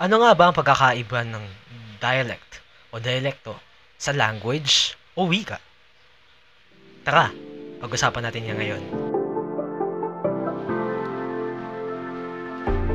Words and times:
Ano 0.00 0.16
nga 0.24 0.32
ba 0.32 0.48
ang 0.48 0.56
pagkakaiba 0.56 1.28
ng 1.28 1.44
dialect 2.00 2.64
o 2.88 2.96
dialekto 2.96 3.52
sa 4.00 4.16
language 4.16 4.96
o 5.12 5.28
wika? 5.28 5.60
Tara, 7.04 7.28
pag-usapan 7.84 8.24
natin 8.24 8.48
yan 8.48 8.56
ngayon. 8.56 8.82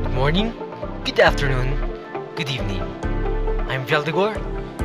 Good 0.01 0.15
morning, 0.17 0.49
good 1.05 1.21
afternoon, 1.21 1.77
good 2.33 2.49
evening. 2.49 2.81
I'm 3.69 3.85
Veldegor, 3.85 4.33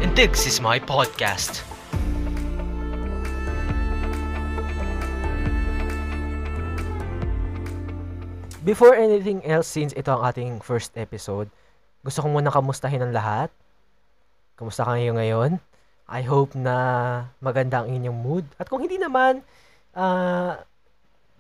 and 0.05 0.13
this 0.13 0.45
is 0.45 0.61
my 0.61 0.77
podcast. 0.77 1.65
Before 8.61 8.93
anything 8.93 9.41
else, 9.49 9.73
since 9.73 9.97
ito 9.97 10.13
ang 10.13 10.21
ating 10.21 10.61
first 10.61 10.93
episode, 11.01 11.49
gusto 12.01 12.25
ko 12.25 12.29
muna 12.33 12.49
kamustahin 12.49 13.05
ang 13.05 13.13
lahat. 13.13 13.53
Kamusta 14.57 14.89
kayo 14.89 15.13
ngayon? 15.17 15.61
I 16.11 16.23
hope 16.27 16.57
na 16.57 16.75
maganda 17.39 17.85
ang 17.85 17.93
inyong 17.93 18.19
mood. 18.19 18.45
At 18.57 18.67
kung 18.67 18.83
hindi 18.83 18.97
naman, 18.97 19.45
uh, 19.95 20.59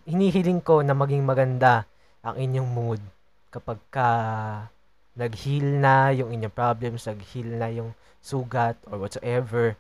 hinihiling 0.04 0.60
ko 0.60 0.84
na 0.84 0.92
maging 0.92 1.24
maganda 1.24 1.88
ang 2.20 2.36
inyong 2.36 2.68
mood 2.70 3.00
kapag 3.50 3.80
ka 3.90 4.08
nag-heal 5.18 5.80
na 5.80 6.14
yung 6.14 6.30
inyong 6.30 6.54
problems, 6.54 7.08
nag-heal 7.08 7.50
na 7.58 7.68
yung 7.72 7.90
sugat 8.22 8.78
or 8.86 9.00
whatsoever. 9.00 9.74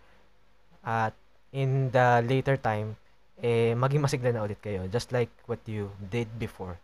At 0.82 1.14
in 1.54 1.92
the 1.94 2.24
later 2.26 2.56
time, 2.56 2.96
eh, 3.40 3.72
maging 3.76 4.04
masigla 4.04 4.32
na 4.32 4.44
ulit 4.44 4.60
kayo. 4.60 4.84
Just 4.88 5.12
like 5.14 5.30
what 5.46 5.60
you 5.64 5.92
did 6.00 6.28
before. 6.36 6.76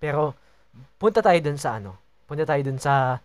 Pero, 0.00 0.34
punta 0.96 1.20
tayo 1.20 1.38
dun 1.38 1.60
sa 1.60 1.78
ano, 1.78 2.09
punta 2.30 2.46
tayo 2.46 2.62
dun 2.62 2.78
sa 2.78 3.18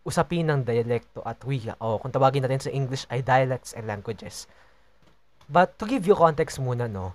usapin 0.00 0.48
ng 0.48 0.64
dialekto 0.64 1.20
at 1.20 1.36
wika. 1.44 1.76
O 1.84 2.00
kung 2.00 2.08
tawagin 2.08 2.40
natin 2.40 2.64
sa 2.64 2.72
English 2.72 3.04
ay 3.12 3.20
dialects 3.20 3.76
and 3.76 3.84
languages. 3.84 4.48
But 5.44 5.76
to 5.76 5.84
give 5.84 6.08
you 6.08 6.16
context 6.16 6.56
muna, 6.56 6.88
no, 6.88 7.12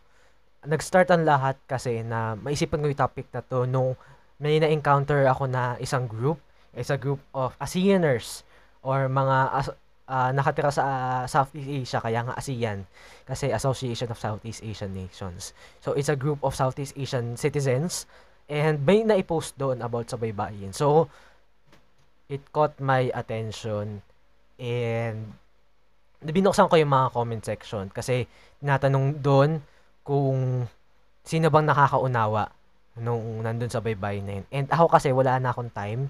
nag-start 0.61 1.09
ang 1.09 1.25
lahat 1.25 1.57
kasi 1.65 2.05
na 2.05 2.37
maisipan 2.37 2.85
ko 2.85 2.93
yung 2.93 3.01
topic 3.01 3.25
na 3.33 3.41
to 3.41 3.65
nung 3.65 3.97
may 4.37 4.61
na-encounter 4.61 5.25
ako 5.25 5.49
na 5.49 5.79
isang 5.81 6.05
group, 6.05 6.37
is 6.75 6.91
a 6.91 6.99
group 6.99 7.23
of 7.31 7.55
ASEANers 7.57 8.43
or 8.83 9.07
mga 9.07 9.37
as- 9.55 9.77
uh, 10.11 10.29
nakatira 10.35 10.69
sa 10.69 10.83
uh, 10.83 11.23
Southeast 11.25 11.69
Asia, 11.71 11.99
kaya 12.03 12.21
nga 12.27 12.35
ASEAN, 12.35 12.83
kasi 13.23 13.49
Association 13.49 14.11
of 14.11 14.19
Southeast 14.19 14.61
Asian 14.61 14.91
Nations. 14.91 15.55
So, 15.79 15.95
it's 15.95 16.11
a 16.11 16.19
group 16.19 16.43
of 16.43 16.53
Southeast 16.53 16.93
Asian 16.99 17.39
citizens 17.39 18.03
And 18.45 18.85
may 18.85 19.01
na-post 19.01 19.57
doon 19.57 19.81
about 19.81 20.09
sa 20.09 20.21
baybayin. 20.21 20.69
So, 20.69 21.09
it 22.29 22.41
caught 22.53 22.77
my 22.81 23.09
attention 23.13 24.01
and 24.57 25.17
binuksan 26.25 26.69
ko 26.69 26.75
yung 26.77 26.89
mga 26.89 27.13
comment 27.13 27.43
section 27.45 27.85
kasi 27.93 28.25
natanong 28.65 29.21
doon 29.21 29.61
kung 30.01 30.65
sino 31.21 31.49
bang 31.53 31.69
nakakaunawa 31.69 32.49
nung 32.97 33.43
nandun 33.45 33.69
sa 33.69 33.83
baybayin 33.83 34.25
na 34.25 34.33
yun. 34.41 34.45
And 34.49 34.67
ako 34.71 34.85
kasi 34.89 35.11
wala 35.11 35.37
na 35.37 35.51
akong 35.53 35.73
time 35.73 36.09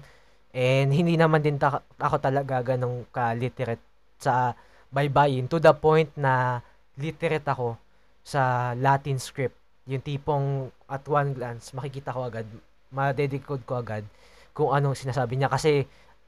and 0.56 0.88
hindi 0.88 1.20
naman 1.20 1.44
din 1.44 1.60
ta- 1.60 1.84
ako 2.00 2.16
talaga 2.22 2.64
ganong 2.64 3.04
ka-literate 3.12 3.82
sa 4.16 4.56
baybayin 4.88 5.50
to 5.50 5.60
the 5.60 5.74
point 5.76 6.08
na 6.16 6.64
literate 6.96 7.44
ako 7.44 7.76
sa 8.24 8.72
Latin 8.72 9.20
script 9.20 9.56
yung 9.86 10.02
tipong 10.02 10.70
at 10.90 11.02
one 11.06 11.32
glance, 11.32 11.70
makikita 11.70 12.10
ko 12.10 12.26
agad, 12.26 12.46
madedecode 12.90 13.62
ko 13.62 13.78
agad 13.80 14.02
kung 14.50 14.74
anong 14.74 14.98
sinasabi 14.98 15.38
niya. 15.38 15.50
Kasi, 15.50 15.86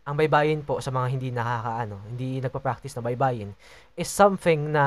ang 0.09 0.17
baybayin 0.17 0.65
po 0.65 0.81
sa 0.81 0.89
mga 0.89 1.07
hindi 1.13 1.29
nakakaano, 1.29 2.01
hindi 2.09 2.41
nagpa-practice 2.41 2.97
na 2.97 3.05
baybayin, 3.05 3.53
is 3.99 4.09
something 4.09 4.73
na 4.73 4.85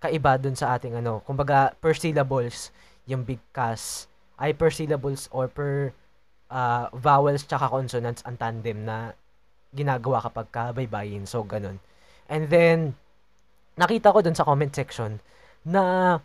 kaiba 0.00 0.40
dun 0.40 0.56
sa 0.56 0.74
ating 0.74 0.96
ano, 0.96 1.20
kumbaga 1.22 1.76
per 1.78 1.94
syllables, 1.94 2.72
yung 3.06 3.22
big 3.22 3.38
cast, 3.52 4.08
ay 4.40 4.56
per 4.56 4.72
syllables 4.72 5.28
or 5.30 5.46
per 5.46 5.92
uh, 6.48 6.88
vowels 6.96 7.44
tsaka 7.44 7.68
consonants 7.68 8.24
ang 8.24 8.40
tandem 8.40 8.88
na 8.88 9.12
ginagawa 9.70 10.24
kapag 10.24 10.48
ka 10.50 10.62
baybayin. 10.74 11.28
So, 11.28 11.46
ganun. 11.46 11.78
And 12.26 12.48
then, 12.50 12.98
nakita 13.78 14.10
ko 14.10 14.24
dun 14.24 14.34
sa 14.34 14.48
comment 14.48 14.72
section 14.72 15.22
na 15.62 16.18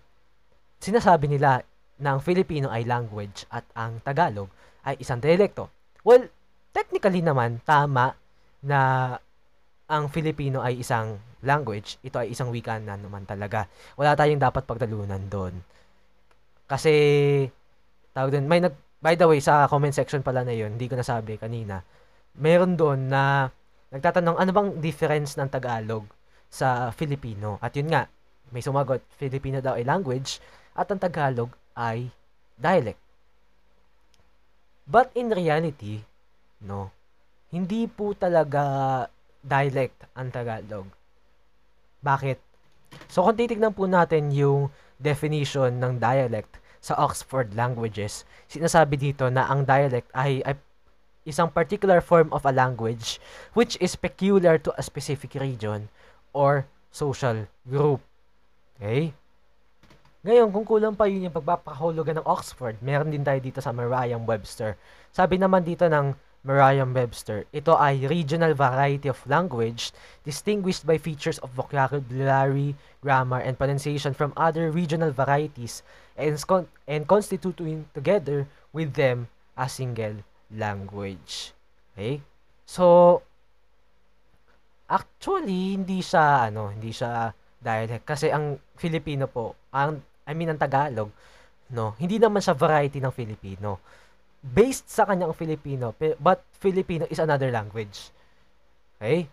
sinasabi 0.86 1.26
nila 1.26 1.66
na 1.98 2.14
ang 2.14 2.22
Filipino 2.22 2.70
ay 2.70 2.86
language 2.86 3.50
at 3.50 3.66
ang 3.74 3.98
Tagalog 4.06 4.52
ay 4.86 5.02
isang 5.02 5.18
dialekto. 5.18 5.74
Well, 6.06 6.30
technically 6.70 7.26
naman, 7.26 7.66
tama 7.66 8.14
na 8.62 8.80
ang 9.90 10.06
Filipino 10.14 10.62
ay 10.62 10.82
isang 10.82 11.18
language, 11.46 12.02
ito 12.02 12.18
ay 12.18 12.34
isang 12.34 12.50
wika 12.50 12.78
na 12.82 12.98
naman 12.98 13.26
talaga. 13.26 13.70
Wala 13.98 14.18
tayong 14.18 14.42
dapat 14.42 14.66
pagdalunan 14.66 15.30
doon. 15.30 15.54
Kasi, 16.66 16.94
tawag 18.14 18.34
doon, 18.34 18.46
may 18.50 18.62
nag, 18.62 18.74
by 19.02 19.14
the 19.14 19.30
way, 19.30 19.38
sa 19.38 19.70
comment 19.70 19.94
section 19.94 20.26
pala 20.26 20.42
na 20.42 20.54
yun, 20.58 20.74
hindi 20.74 20.90
ko 20.90 20.98
nasabi 20.98 21.38
kanina, 21.38 21.86
meron 22.42 22.74
doon 22.74 23.10
na 23.10 23.50
nagtatanong 23.94 24.42
ano 24.42 24.52
bang 24.52 24.70
difference 24.82 25.38
ng 25.38 25.48
Tagalog 25.48 26.10
sa 26.50 26.90
Filipino. 26.90 27.62
At 27.62 27.78
yun 27.78 27.94
nga, 27.94 28.10
may 28.50 28.66
sumagot, 28.66 29.06
Filipino 29.14 29.62
daw 29.62 29.78
ay 29.78 29.86
language, 29.86 30.42
at 30.76 30.92
ang 30.92 31.00
Tagalog 31.00 31.56
ay 31.74 32.12
dialect. 32.60 33.00
But 34.86 35.10
in 35.18 35.34
reality, 35.34 36.04
no, 36.62 36.94
hindi 37.50 37.90
po 37.90 38.14
talaga 38.14 39.08
dialect 39.42 40.06
ang 40.14 40.30
Tagalog. 40.30 40.86
Bakit? 42.06 42.38
So 43.10 43.26
kung 43.26 43.40
titignan 43.40 43.74
po 43.74 43.90
natin 43.90 44.30
yung 44.30 44.70
definition 45.02 45.82
ng 45.82 45.98
dialect 45.98 46.62
sa 46.84 46.94
Oxford 47.02 47.58
Languages, 47.58 48.28
sinasabi 48.46 49.00
dito 49.00 49.26
na 49.34 49.50
ang 49.50 49.66
dialect 49.66 50.06
ay, 50.14 50.46
ay 50.46 50.54
isang 51.26 51.50
particular 51.50 51.98
form 52.00 52.30
of 52.30 52.46
a 52.46 52.54
language 52.54 53.18
which 53.58 53.74
is 53.82 53.98
peculiar 53.98 54.62
to 54.62 54.70
a 54.78 54.86
specific 54.86 55.34
region 55.42 55.90
or 56.30 56.70
social 56.94 57.50
group. 57.66 58.06
Okay? 58.78 59.18
Ngayon, 60.26 60.50
kung 60.50 60.66
kulang 60.66 60.98
pa 60.98 61.06
yun 61.06 61.30
yung 61.30 61.38
pagpapahulugan 61.38 62.18
ng 62.18 62.26
Oxford, 62.26 62.82
meron 62.82 63.14
din 63.14 63.22
tayo 63.22 63.38
dito 63.38 63.62
sa 63.62 63.70
Merriam-Webster. 63.70 64.74
Sabi 65.14 65.38
naman 65.38 65.62
dito 65.62 65.86
ng 65.86 66.18
Merriam-Webster, 66.42 67.46
ito 67.54 67.78
ay 67.78 68.10
regional 68.10 68.58
variety 68.58 69.06
of 69.06 69.22
language 69.30 69.94
distinguished 70.26 70.82
by 70.82 70.98
features 70.98 71.38
of 71.46 71.54
vocabulary, 71.54 72.74
grammar, 73.06 73.38
and 73.38 73.54
pronunciation 73.54 74.18
from 74.18 74.34
other 74.34 74.74
regional 74.74 75.14
varieties 75.14 75.86
and, 76.18 76.34
and 76.90 77.06
constituting 77.06 77.86
together 77.94 78.50
with 78.74 78.98
them 78.98 79.30
a 79.54 79.70
single 79.70 80.26
language. 80.50 81.54
Okay? 81.94 82.26
So, 82.66 83.22
actually, 84.90 85.78
hindi 85.78 86.02
siya, 86.02 86.50
ano, 86.50 86.74
hindi 86.74 86.90
siya 86.90 87.30
dialect. 87.62 88.10
Kasi 88.10 88.34
ang 88.34 88.58
Filipino 88.74 89.30
po, 89.30 89.54
ang 89.70 90.02
I 90.26 90.34
mean 90.34 90.50
ang 90.50 90.60
Tagalog, 90.60 91.14
no, 91.72 91.94
hindi 92.02 92.18
naman 92.18 92.42
siya 92.42 92.58
variety 92.58 92.98
ng 93.02 93.14
Filipino. 93.14 93.78
Based 94.46 94.86
sa 94.86 95.10
kanyang 95.10 95.34
Filipino, 95.34 95.94
but 96.22 96.46
Filipino 96.62 97.10
is 97.10 97.18
another 97.18 97.50
language. 97.50 98.14
Okay? 98.98 99.26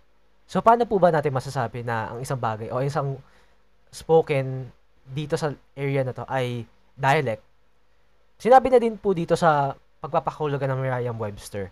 So, 0.49 0.61
paano 0.61 0.85
po 0.85 1.01
ba 1.01 1.13
natin 1.13 1.33
masasabi 1.33 1.85
na 1.85 2.13
ang 2.13 2.21
isang 2.21 2.41
bagay 2.41 2.69
o 2.69 2.85
isang 2.85 3.17
spoken 3.93 4.69
dito 5.09 5.37
sa 5.37 5.53
area 5.77 6.05
na 6.05 6.17
to 6.17 6.25
ay 6.29 6.65
dialect? 6.97 7.45
Sinabi 8.41 8.69
na 8.69 8.81
din 8.81 8.97
po 8.97 9.17
dito 9.17 9.37
sa 9.37 9.77
pagpapahulugan 10.03 10.69
ng 10.69 10.81
Merriam-Webster 10.83 11.71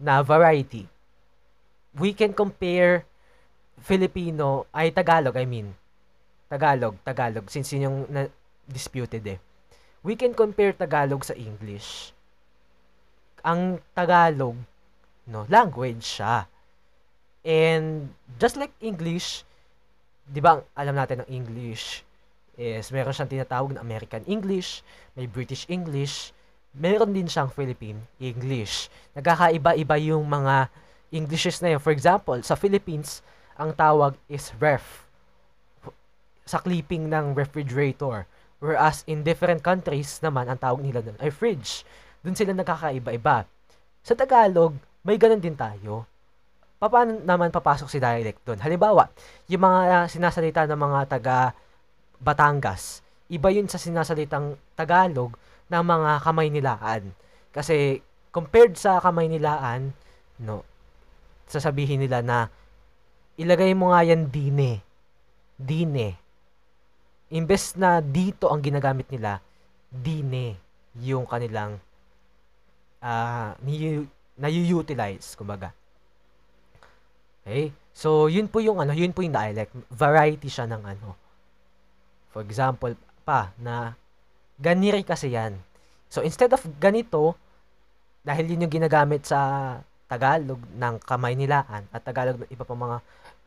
na 0.00 0.24
variety. 0.24 0.88
We 1.92 2.16
can 2.16 2.32
compare 2.32 3.04
Filipino 3.82 4.64
ay 4.72 4.90
Tagalog, 4.90 5.36
I 5.36 5.46
mean. 5.46 5.74
Tagalog, 6.50 6.98
Tagalog, 7.04 7.46
since 7.52 7.70
yun 7.76 7.86
yung 7.86 7.98
na, 8.10 8.26
disputed 8.70 9.26
eh. 9.26 9.38
We 10.00 10.16
can 10.16 10.32
compare 10.32 10.72
Tagalog 10.72 11.26
sa 11.26 11.36
English. 11.36 12.14
Ang 13.44 13.82
Tagalog, 13.92 14.56
no, 15.28 15.44
language 15.50 16.06
siya. 16.06 16.48
And 17.44 18.14
just 18.38 18.56
like 18.56 18.72
English, 18.80 19.44
'di 20.30 20.40
ba, 20.40 20.62
alam 20.76 20.96
natin 20.96 21.24
ng 21.24 21.28
English 21.28 22.06
is 22.60 22.92
meron 22.92 23.12
siyang 23.16 23.32
tinatawag 23.32 23.76
na 23.76 23.84
American 23.84 24.24
English, 24.28 24.84
may 25.16 25.24
British 25.24 25.64
English, 25.68 26.36
meron 26.76 27.10
din 27.16 27.26
siyang 27.26 27.48
Philippine 27.48 27.98
English. 28.20 28.92
Nagkakaiba-iba 29.16 29.96
yung 29.98 30.28
mga 30.28 30.68
Englishes 31.10 31.58
na 31.58 31.74
yun. 31.74 31.82
For 31.82 31.90
example, 31.90 32.38
sa 32.46 32.54
Philippines, 32.54 33.18
ang 33.58 33.74
tawag 33.74 34.14
is 34.30 34.54
ref. 34.62 35.10
Sa 36.46 36.62
clipping 36.62 37.10
ng 37.10 37.34
refrigerator. 37.34 38.29
Whereas 38.60 39.02
in 39.08 39.24
different 39.24 39.64
countries 39.64 40.20
naman, 40.20 40.44
ang 40.46 40.60
tawag 40.60 40.84
nila 40.84 41.00
doon 41.00 41.16
ay 41.16 41.32
fridge. 41.32 41.82
Doon 42.20 42.36
sila 42.36 42.52
nagkakaiba-iba. 42.52 43.48
Sa 44.04 44.12
Tagalog, 44.12 44.76
may 45.00 45.16
ganun 45.16 45.40
din 45.40 45.56
tayo. 45.56 46.04
paano 46.76 47.24
naman 47.24 47.48
papasok 47.48 47.88
si 47.88 47.96
dialect 47.96 48.44
doon? 48.44 48.60
Halimbawa, 48.60 49.08
yung 49.48 49.64
mga 49.64 50.08
sinasalita 50.12 50.68
ng 50.68 50.80
mga 50.80 51.00
taga 51.08 51.56
Batangas, 52.20 53.00
iba 53.32 53.48
yun 53.48 53.64
sa 53.64 53.80
sinasalitang 53.80 54.60
Tagalog 54.76 55.32
ng 55.72 55.80
mga 55.80 56.10
kamay 56.20 56.52
nilaan. 56.52 57.16
Kasi 57.48 58.04
compared 58.28 58.76
sa 58.76 59.00
kamay 59.00 59.24
nilaan, 59.32 59.96
no, 60.36 60.68
sasabihin 61.48 62.04
nila 62.04 62.20
na 62.20 62.52
ilagay 63.40 63.72
mo 63.72 63.96
nga 63.96 64.04
yan 64.04 64.28
dine. 64.28 64.84
Dine. 65.56 66.19
Imbes 67.30 67.78
na 67.78 68.02
dito 68.02 68.50
ang 68.50 68.58
ginagamit 68.58 69.06
nila, 69.06 69.38
dine 69.90 70.58
yung 70.98 71.26
kanilang 71.26 71.78
uh, 73.02 73.54
na-utilize, 74.34 75.38
kumbaga. 75.38 75.70
Okay? 77.46 77.70
So, 77.94 78.26
yun 78.26 78.46
po 78.50 78.58
yung 78.62 78.82
ano, 78.82 78.94
yun 78.94 79.14
po 79.14 79.22
yung 79.22 79.34
dialect. 79.34 79.74
Variety 79.90 80.48
siya 80.50 80.66
ng 80.66 80.82
ano. 80.82 81.14
For 82.30 82.42
example, 82.46 82.94
pa, 83.22 83.54
na 83.58 83.94
ganiri 84.58 85.02
kasi 85.02 85.34
yan. 85.34 85.58
So, 86.10 86.22
instead 86.26 86.50
of 86.50 86.62
ganito, 86.78 87.38
dahil 88.26 88.50
yun 88.50 88.66
yung 88.66 88.74
ginagamit 88.74 89.26
sa 89.26 89.38
Tagalog 90.10 90.58
ng 90.74 90.94
kamay 91.06 91.38
nilaan 91.38 91.86
at 91.94 92.02
Tagalog 92.02 92.42
ng 92.42 92.50
iba 92.50 92.66
pa 92.66 92.74
mga 92.74 92.98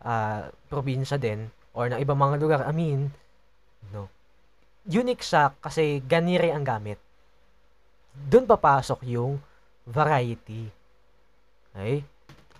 uh, 0.08 0.42
probinsya 0.72 1.20
din 1.20 1.52
or 1.76 1.92
ng 1.92 2.00
ibang 2.00 2.16
mga 2.16 2.36
lugar, 2.40 2.60
I 2.64 2.72
mean, 2.72 3.12
no. 3.92 4.08
Unique 4.88 5.26
siya 5.26 5.52
kasi 5.60 6.00
ganiri 6.06 6.54
ang 6.54 6.64
gamit. 6.64 7.02
Doon 8.14 8.46
papasok 8.48 9.04
yung 9.10 9.42
variety. 9.90 10.70
Okay? 11.74 12.06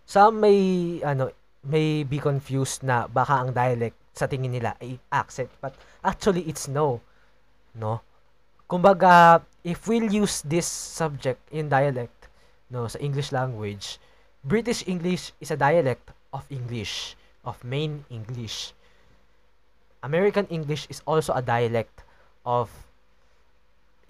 Some 0.04 0.44
may 0.44 0.60
ano 1.06 1.32
may 1.64 2.04
be 2.04 2.20
confused 2.20 2.84
na 2.84 3.08
baka 3.08 3.40
ang 3.40 3.56
dialect 3.56 3.96
sa 4.12 4.28
tingin 4.28 4.52
nila 4.52 4.76
ay 4.84 5.00
accent 5.14 5.48
but 5.64 5.78
actually 6.04 6.44
it's 6.50 6.68
no. 6.68 7.00
No? 7.78 8.04
Kumbaga 8.68 9.46
if 9.64 9.88
we'll 9.88 10.12
use 10.12 10.44
this 10.44 10.68
subject 10.68 11.40
in 11.54 11.72
dialect 11.72 12.28
no 12.68 12.90
sa 12.90 13.00
English 13.00 13.32
language, 13.32 14.02
British 14.44 14.84
English 14.92 15.32
is 15.40 15.56
a 15.56 15.60
dialect 15.60 16.12
of 16.36 16.44
English, 16.52 17.16
of 17.46 17.62
main 17.64 18.04
English. 18.12 18.76
American 20.04 20.44
English 20.52 20.92
is 20.92 21.00
also 21.08 21.32
a 21.32 21.40
dialect 21.40 22.04
of 22.44 22.68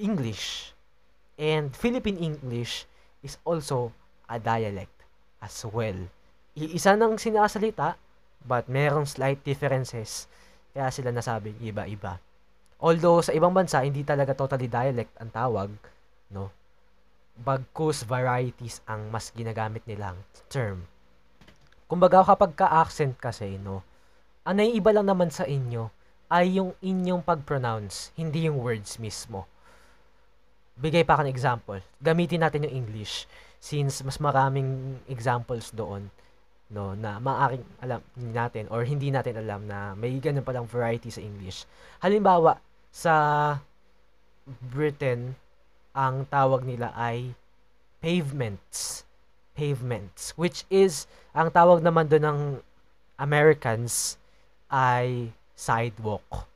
English. 0.01 0.73
And 1.37 1.69
Philippine 1.69 2.17
English 2.17 2.89
is 3.21 3.37
also 3.45 3.93
a 4.25 4.41
dialect 4.41 4.93
as 5.37 5.61
well. 5.69 6.09
Iisa 6.57 6.97
ng 6.97 7.21
sinasalita, 7.21 7.93
but 8.41 8.65
merong 8.65 9.05
slight 9.05 9.45
differences. 9.45 10.25
Kaya 10.73 10.89
sila 10.89 11.13
nasabing 11.13 11.61
iba-iba. 11.61 12.17
Although 12.81 13.21
sa 13.21 13.31
ibang 13.37 13.53
bansa, 13.53 13.85
hindi 13.85 14.01
talaga 14.01 14.33
totally 14.33 14.65
dialect 14.65 15.13
ang 15.21 15.29
tawag, 15.29 15.69
no? 16.33 16.49
Bagkus 17.37 18.05
varieties 18.05 18.81
ang 18.89 19.13
mas 19.13 19.29
ginagamit 19.29 19.85
nilang 19.85 20.17
term. 20.49 20.89
Kumbaga 21.85 22.25
kapag 22.25 22.57
ka-accent 22.57 23.13
kasi, 23.21 23.61
no? 23.61 23.85
Ang 24.43 24.59
iba 24.75 24.91
lang 24.91 25.07
naman 25.07 25.31
sa 25.31 25.47
inyo 25.47 25.87
ay 26.27 26.59
yung 26.59 26.75
inyong 26.83 27.23
pag-pronounce, 27.23 28.11
hindi 28.19 28.47
yung 28.47 28.59
words 28.59 28.99
mismo 28.99 29.47
bigay 30.77 31.05
pa 31.05 31.17
ako 31.17 31.21
ng 31.25 31.33
example. 31.33 31.79
Gamitin 32.01 32.41
natin 32.41 32.65
yung 32.65 32.85
English 32.85 33.29
since 33.61 34.01
mas 34.03 34.17
maraming 34.19 34.99
examples 35.07 35.71
doon 35.71 36.11
no 36.73 36.97
na 36.97 37.21
maaring 37.21 37.63
alam 37.79 38.01
natin 38.17 38.65
or 38.73 38.81
hindi 38.81 39.13
natin 39.13 39.37
alam 39.37 39.69
na 39.69 39.93
may 39.93 40.17
ganun 40.17 40.41
palang 40.41 40.65
variety 40.65 41.13
sa 41.13 41.21
English. 41.21 41.69
Halimbawa, 42.01 42.57
sa 42.89 43.13
Britain, 44.73 45.37
ang 45.93 46.25
tawag 46.27 46.65
nila 46.65 46.89
ay 46.97 47.37
pavements. 48.01 49.05
Pavements. 49.53 50.33
Which 50.33 50.65
is, 50.73 51.05
ang 51.37 51.53
tawag 51.53 51.85
naman 51.85 52.09
doon 52.09 52.25
ng 52.25 52.39
Americans 53.21 54.17
ay 54.73 55.29
sidewalk. 55.53 56.49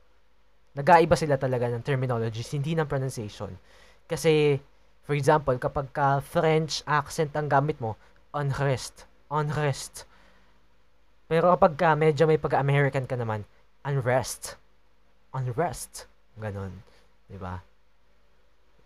Nagaiba 0.74 1.14
sila 1.14 1.38
talaga 1.38 1.70
ng 1.70 1.86
terminologies, 1.86 2.50
hindi 2.50 2.74
ng 2.74 2.90
pronunciation. 2.90 3.54
Kasi, 4.10 4.58
for 5.06 5.14
example, 5.14 5.54
kapag 5.54 5.94
ka 5.94 6.18
French 6.18 6.82
accent 6.90 7.30
ang 7.38 7.46
gamit 7.46 7.78
mo, 7.78 7.94
unrest, 8.34 9.06
unrest. 9.30 10.02
Pero 11.30 11.54
kapag 11.54 11.78
ka 11.78 11.94
medyo 11.94 12.26
may 12.26 12.42
pag-American 12.42 13.06
ka 13.06 13.14
naman, 13.14 13.46
unrest, 13.86 14.58
unrest. 15.30 16.10
Ganon. 16.38 16.74
ba? 17.38 17.62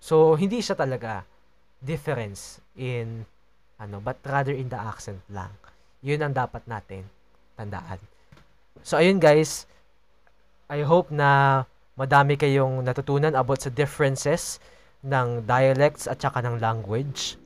So, 0.03 0.35
hindi 0.35 0.59
siya 0.61 0.75
talaga 0.75 1.23
difference 1.79 2.59
in 2.75 3.29
ano, 3.79 3.99
but 3.99 4.19
rather 4.23 4.55
in 4.55 4.71
the 4.71 4.79
accent 4.79 5.23
lang. 5.31 5.51
Yun 6.03 6.23
ang 6.23 6.35
dapat 6.35 6.63
natin 6.67 7.07
tandaan. 7.59 7.99
So, 8.83 8.99
ayun 8.99 9.23
guys, 9.23 9.71
I 10.67 10.83
hope 10.83 11.15
na 11.15 11.63
madami 11.95 12.35
kayong 12.35 12.83
natutunan 12.83 13.37
about 13.37 13.63
sa 13.63 13.71
differences 13.71 14.59
ng 15.03 15.45
dialects 15.45 16.07
at 16.07 16.23
saka 16.23 16.41
ng 16.41 16.63
language. 16.63 17.37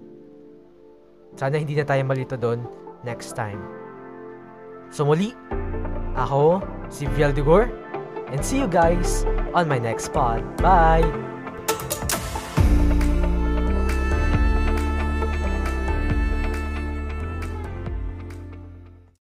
Sana 1.37 1.61
hindi 1.61 1.77
na 1.77 1.85
tayo 1.85 2.03
malito 2.05 2.37
doon 2.37 2.65
next 3.05 3.37
time. 3.37 3.61
So 4.89 5.05
muli, 5.05 5.35
ako 6.15 6.63
si 6.89 7.11
Viel 7.19 7.35
Degor 7.35 7.69
and 8.33 8.41
see 8.41 8.63
you 8.63 8.71
guys 8.71 9.27
on 9.53 9.67
my 9.67 9.81
next 9.83 10.15
pod. 10.15 10.41
Bye! 10.63 11.26